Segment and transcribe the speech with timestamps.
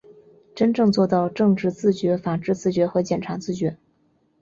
[0.55, 3.77] 真正做到政治自觉、法治自觉和检察自觉